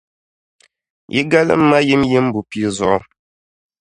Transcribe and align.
Yi 1.13 1.21
galim 1.31 1.61
ma 1.69 1.79
yimyim 1.87 2.25
bupia 2.33 2.69
zuɣu. 2.77 2.99